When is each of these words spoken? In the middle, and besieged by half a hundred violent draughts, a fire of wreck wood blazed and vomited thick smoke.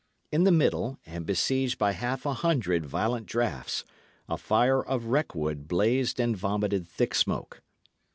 In 0.31 0.45
the 0.45 0.51
middle, 0.51 0.97
and 1.05 1.27
besieged 1.27 1.77
by 1.77 1.91
half 1.91 2.25
a 2.25 2.33
hundred 2.33 2.87
violent 2.87 3.27
draughts, 3.27 3.85
a 4.27 4.35
fire 4.35 4.83
of 4.83 5.05
wreck 5.05 5.35
wood 5.35 5.67
blazed 5.67 6.19
and 6.19 6.35
vomited 6.35 6.87
thick 6.87 7.13
smoke. 7.13 7.61